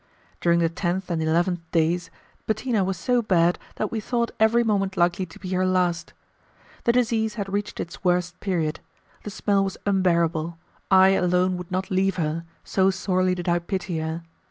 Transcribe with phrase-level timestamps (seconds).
[0.39, 2.09] During the tenth and eleventh days,
[2.47, 6.13] Bettina was so bad that we thought every moment likely to be her last.
[6.85, 8.79] The disease had reached its worst period;
[9.21, 10.57] the smell was unbearable;
[10.89, 14.23] I alone would not leave her, so sorely did I pity her.